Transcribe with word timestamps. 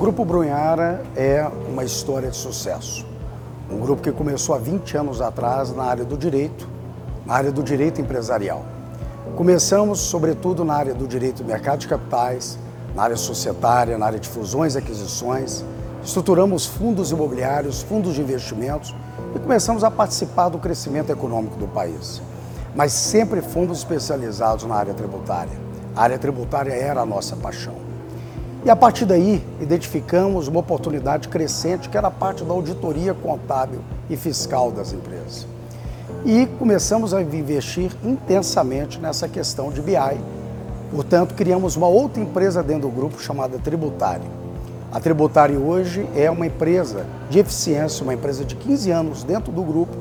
Grupo 0.00 0.24
Brunhara 0.24 1.02
é 1.14 1.46
uma 1.68 1.84
história 1.84 2.30
de 2.30 2.36
sucesso. 2.38 3.04
Um 3.70 3.78
grupo 3.78 4.00
que 4.00 4.10
começou 4.10 4.54
há 4.54 4.58
20 4.58 4.96
anos 4.96 5.20
atrás 5.20 5.76
na 5.76 5.84
área 5.84 6.06
do 6.06 6.16
direito, 6.16 6.66
na 7.26 7.34
área 7.34 7.52
do 7.52 7.62
direito 7.62 8.00
empresarial. 8.00 8.64
Começamos, 9.36 10.00
sobretudo, 10.00 10.64
na 10.64 10.72
área 10.72 10.94
do 10.94 11.06
direito 11.06 11.42
do 11.42 11.44
mercado 11.44 11.80
de 11.80 11.86
capitais, 11.86 12.58
na 12.94 13.02
área 13.02 13.16
societária, 13.18 13.98
na 13.98 14.06
área 14.06 14.18
de 14.18 14.26
fusões 14.26 14.74
e 14.74 14.78
aquisições. 14.78 15.62
Estruturamos 16.02 16.64
fundos 16.64 17.10
imobiliários, 17.10 17.82
fundos 17.82 18.14
de 18.14 18.22
investimentos 18.22 18.96
e 19.36 19.38
começamos 19.38 19.84
a 19.84 19.90
participar 19.90 20.48
do 20.48 20.56
crescimento 20.56 21.12
econômico 21.12 21.58
do 21.58 21.68
país. 21.68 22.22
Mas 22.74 22.94
sempre 22.94 23.42
fomos 23.42 23.76
especializados 23.76 24.64
na 24.64 24.76
área 24.76 24.94
tributária. 24.94 25.58
A 25.94 26.04
área 26.04 26.18
tributária 26.18 26.72
era 26.72 27.02
a 27.02 27.06
nossa 27.06 27.36
paixão. 27.36 27.79
E 28.62 28.68
a 28.68 28.76
partir 28.76 29.06
daí, 29.06 29.42
identificamos 29.58 30.46
uma 30.46 30.60
oportunidade 30.60 31.28
crescente 31.28 31.88
que 31.88 31.96
era 31.96 32.10
parte 32.10 32.44
da 32.44 32.52
auditoria 32.52 33.14
contábil 33.14 33.80
e 34.10 34.16
fiscal 34.18 34.70
das 34.70 34.92
empresas. 34.92 35.46
E 36.26 36.44
começamos 36.58 37.14
a 37.14 37.22
investir 37.22 37.90
intensamente 38.04 38.98
nessa 38.98 39.26
questão 39.26 39.72
de 39.72 39.80
BI. 39.80 40.20
Portanto, 40.94 41.34
criamos 41.34 41.74
uma 41.74 41.86
outra 41.86 42.22
empresa 42.22 42.62
dentro 42.62 42.82
do 42.82 42.94
grupo 42.94 43.18
chamada 43.18 43.58
Tributário. 43.58 44.26
A 44.92 45.00
Tributário 45.00 45.64
hoje 45.64 46.06
é 46.14 46.30
uma 46.30 46.46
empresa 46.46 47.06
de 47.30 47.38
eficiência, 47.38 48.02
uma 48.02 48.12
empresa 48.12 48.44
de 48.44 48.56
15 48.56 48.90
anos 48.90 49.24
dentro 49.24 49.50
do 49.50 49.62
grupo 49.62 49.96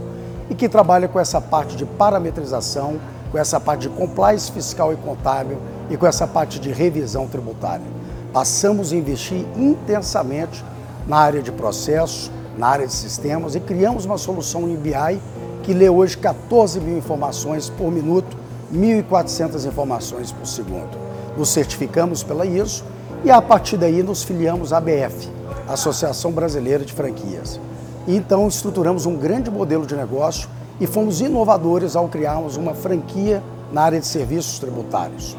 e 0.49 0.55
que 0.55 0.67
trabalha 0.67 1.07
com 1.07 1.17
essa 1.17 1.39
parte 1.39 1.77
de 1.77 1.85
parametrização, 1.85 2.99
com 3.31 3.37
essa 3.37 3.57
parte 3.57 3.83
de 3.83 3.89
compliance 3.89 4.51
fiscal 4.51 4.91
e 4.91 4.97
contábil 4.97 5.59
e 5.89 5.95
com 5.95 6.05
essa 6.05 6.27
parte 6.27 6.59
de 6.59 6.73
revisão 6.73 7.25
tributária 7.25 7.99
passamos 8.33 8.91
a 8.91 8.95
investir 8.95 9.45
intensamente 9.55 10.63
na 11.07 11.17
área 11.17 11.41
de 11.41 11.51
processos, 11.51 12.31
na 12.57 12.67
área 12.67 12.85
de 12.85 12.93
sistemas 12.93 13.55
e 13.55 13.59
criamos 13.59 14.05
uma 14.05 14.17
solução 14.17 14.61
no 14.61 14.77
BI 14.77 15.21
que 15.63 15.73
lê 15.73 15.89
hoje 15.89 16.17
14 16.17 16.79
mil 16.79 16.97
informações 16.97 17.69
por 17.69 17.91
minuto, 17.91 18.37
1.400 18.73 19.65
informações 19.67 20.31
por 20.31 20.45
segundo. 20.45 20.97
Nos 21.37 21.49
certificamos 21.49 22.23
pela 22.23 22.45
ISO 22.45 22.83
e 23.23 23.31
a 23.31 23.41
partir 23.41 23.77
daí 23.77 24.03
nos 24.03 24.23
filiamos 24.23 24.71
à 24.73 24.77
ABF, 24.77 25.29
Associação 25.67 26.31
Brasileira 26.31 26.83
de 26.83 26.93
Franquias. 26.93 27.59
E 28.07 28.15
então 28.15 28.47
estruturamos 28.47 29.05
um 29.05 29.15
grande 29.15 29.51
modelo 29.51 29.85
de 29.85 29.95
negócio 29.95 30.49
e 30.79 30.87
fomos 30.87 31.21
inovadores 31.21 31.95
ao 31.95 32.07
criarmos 32.07 32.57
uma 32.57 32.73
franquia 32.73 33.43
na 33.71 33.83
área 33.83 33.99
de 33.99 34.07
serviços 34.07 34.59
tributários. 34.59 35.37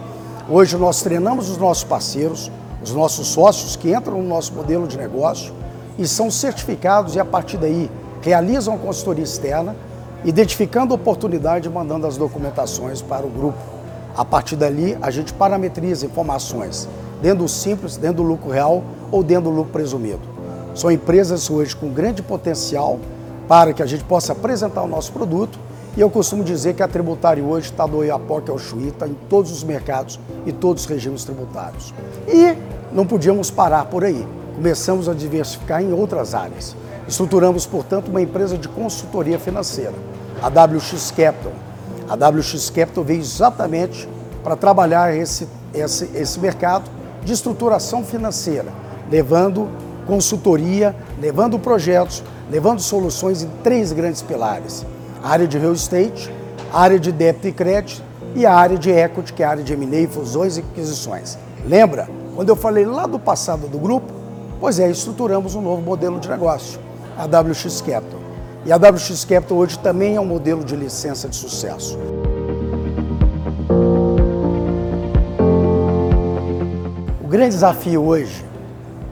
Hoje 0.48 0.76
nós 0.76 1.02
treinamos 1.02 1.48
os 1.48 1.56
nossos 1.56 1.84
parceiros, 1.84 2.50
os 2.82 2.92
nossos 2.92 3.28
sócios 3.28 3.76
que 3.76 3.94
entram 3.94 4.22
no 4.22 4.28
nosso 4.28 4.52
modelo 4.54 4.86
de 4.86 4.96
negócio 4.96 5.52
e 5.98 6.06
são 6.06 6.30
certificados 6.30 7.14
e 7.14 7.20
a 7.20 7.24
partir 7.24 7.58
daí 7.58 7.90
realizam 8.22 8.78
consultoria 8.78 9.24
externa, 9.24 9.76
identificando 10.24 10.94
oportunidade 10.94 11.68
e 11.68 11.70
mandando 11.70 12.06
as 12.06 12.16
documentações 12.16 13.02
para 13.02 13.26
o 13.26 13.30
grupo. 13.30 13.58
A 14.16 14.24
partir 14.24 14.56
dali, 14.56 14.96
a 15.00 15.10
gente 15.10 15.32
parametriza 15.32 16.06
informações 16.06 16.88
dentro 17.22 17.40
do 17.40 17.48
simples, 17.48 17.96
dentro 17.96 18.18
do 18.18 18.22
lucro 18.22 18.50
real 18.50 18.82
ou 19.10 19.22
dentro 19.22 19.44
do 19.44 19.56
lucro 19.56 19.72
presumido. 19.72 20.20
São 20.74 20.90
empresas 20.90 21.50
hoje 21.50 21.76
com 21.76 21.90
grande 21.90 22.22
potencial 22.22 22.98
para 23.48 23.72
que 23.72 23.82
a 23.82 23.86
gente 23.86 24.04
possa 24.04 24.32
apresentar 24.32 24.82
o 24.82 24.88
nosso 24.88 25.12
produto 25.12 25.58
e 25.96 26.00
eu 26.00 26.08
costumo 26.08 26.44
dizer 26.44 26.74
que 26.74 26.82
a 26.82 26.88
tributária 26.88 27.42
hoje 27.42 27.70
está 27.70 27.84
do 27.84 27.98
Oiapoque 27.98 28.50
ao 28.50 28.58
Chuí, 28.58 28.88
está 28.88 29.08
em 29.08 29.16
todos 29.28 29.50
os 29.50 29.64
mercados 29.64 30.20
e 30.46 30.52
todos 30.52 30.84
os 30.84 30.88
regimes 30.88 31.24
tributários. 31.24 31.92
E 32.28 32.56
não 32.92 33.04
podíamos 33.04 33.50
parar 33.50 33.86
por 33.86 34.04
aí. 34.04 34.26
Começamos 34.54 35.08
a 35.08 35.14
diversificar 35.14 35.82
em 35.82 35.92
outras 35.92 36.32
áreas. 36.32 36.76
Estruturamos, 37.08 37.66
portanto, 37.66 38.08
uma 38.08 38.22
empresa 38.22 38.56
de 38.56 38.68
consultoria 38.68 39.38
financeira, 39.38 39.94
a 40.40 40.46
WX 40.46 41.10
Capital. 41.10 41.52
A 42.08 42.14
WX 42.14 42.70
Capital 42.70 43.02
veio 43.02 43.20
exatamente 43.20 44.08
para 44.44 44.54
trabalhar 44.54 45.14
esse, 45.16 45.48
esse, 45.74 46.08
esse 46.14 46.38
mercado 46.38 46.88
de 47.24 47.32
estruturação 47.32 48.04
financeira, 48.04 48.72
levando 49.10 49.68
consultoria, 50.06 50.94
levando 51.20 51.58
projetos, 51.58 52.22
levando 52.48 52.80
soluções 52.80 53.42
em 53.42 53.50
três 53.62 53.92
grandes 53.92 54.22
pilares 54.22 54.84
a 55.22 55.28
área 55.28 55.46
de 55.46 55.58
real 55.58 55.72
estate, 55.72 56.32
a 56.72 56.80
área 56.80 56.98
de 56.98 57.12
débito 57.12 57.48
e 57.48 57.52
crédito 57.52 58.02
e 58.34 58.46
a 58.46 58.54
área 58.54 58.78
de 58.78 58.90
equity, 58.90 59.32
que 59.32 59.42
é 59.42 59.46
a 59.46 59.50
área 59.50 59.62
de 59.62 59.72
M&A, 59.72 60.08
fusões 60.08 60.56
e 60.56 60.60
aquisições. 60.60 61.38
Lembra? 61.66 62.08
Quando 62.34 62.48
eu 62.48 62.56
falei 62.56 62.86
lá 62.86 63.06
do 63.06 63.18
passado 63.18 63.66
do 63.68 63.78
grupo, 63.78 64.12
pois 64.58 64.78
é, 64.78 64.88
estruturamos 64.88 65.54
um 65.54 65.60
novo 65.60 65.82
modelo 65.82 66.18
de 66.18 66.28
negócio, 66.28 66.80
a 67.18 67.24
WX 67.24 67.80
Capital. 67.80 68.20
E 68.64 68.72
a 68.72 68.76
WX 68.76 69.24
Capital 69.24 69.58
hoje 69.58 69.78
também 69.78 70.16
é 70.16 70.20
um 70.20 70.24
modelo 70.24 70.64
de 70.64 70.76
licença 70.76 71.28
de 71.28 71.36
sucesso. 71.36 71.98
O 77.22 77.28
grande 77.28 77.50
desafio 77.50 78.02
hoje 78.04 78.44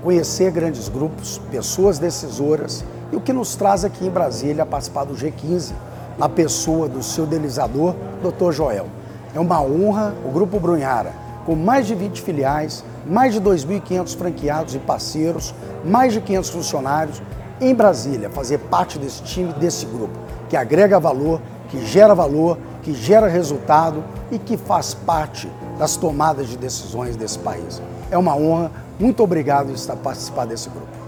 conhecer 0.02 0.50
grandes 0.50 0.88
grupos, 0.88 1.40
pessoas 1.50 1.98
decisoras 1.98 2.84
e 3.12 3.16
o 3.16 3.20
que 3.20 3.32
nos 3.32 3.56
traz 3.56 3.84
aqui 3.84 4.06
em 4.06 4.10
Brasília 4.10 4.62
a 4.62 4.66
participar 4.66 5.04
do 5.04 5.14
G15, 5.14 5.72
na 6.18 6.28
pessoa 6.28 6.88
do 6.88 7.02
seu 7.02 7.24
delizador, 7.24 7.94
Dr. 8.22 8.52
Joel. 8.52 8.86
É 9.34 9.40
uma 9.40 9.62
honra 9.62 10.14
o 10.24 10.30
Grupo 10.30 10.58
Brunhara, 10.58 11.12
com 11.46 11.54
mais 11.54 11.86
de 11.86 11.94
20 11.94 12.20
filiais, 12.20 12.84
mais 13.06 13.32
de 13.32 13.40
2.500 13.40 14.16
franqueados 14.16 14.74
e 14.74 14.78
parceiros, 14.78 15.54
mais 15.84 16.12
de 16.12 16.20
500 16.20 16.50
funcionários, 16.50 17.22
em 17.60 17.74
Brasília, 17.74 18.30
fazer 18.30 18.58
parte 18.58 18.98
desse 18.98 19.22
time, 19.22 19.52
desse 19.54 19.86
grupo, 19.86 20.16
que 20.48 20.56
agrega 20.56 21.00
valor, 21.00 21.40
que 21.68 21.84
gera 21.84 22.14
valor, 22.14 22.58
que 22.82 22.94
gera 22.94 23.26
resultado 23.28 24.02
e 24.30 24.38
que 24.38 24.56
faz 24.56 24.94
parte 24.94 25.50
das 25.78 25.96
tomadas 25.96 26.48
de 26.48 26.56
decisões 26.56 27.16
desse 27.16 27.38
país. 27.38 27.80
É 28.10 28.18
uma 28.18 28.36
honra, 28.36 28.70
muito 28.98 29.22
obrigado 29.22 29.66
por 29.66 29.74
estar 29.74 29.96
participar 29.96 30.46
desse 30.46 30.68
grupo. 30.68 31.07